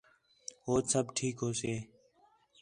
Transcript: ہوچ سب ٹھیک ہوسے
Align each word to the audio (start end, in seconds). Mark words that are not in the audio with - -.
ہوچ 0.65 0.83
سب 0.93 1.05
ٹھیک 1.15 1.35
ہوسے 1.43 1.75